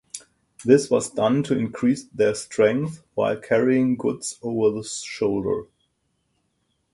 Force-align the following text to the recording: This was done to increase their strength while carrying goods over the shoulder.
This 0.65 0.89
was 0.89 1.11
done 1.11 1.43
to 1.43 1.55
increase 1.55 2.05
their 2.05 2.33
strength 2.33 3.03
while 3.13 3.37
carrying 3.39 3.97
goods 3.97 4.39
over 4.41 4.71
the 4.71 4.83
shoulder. 4.83 5.67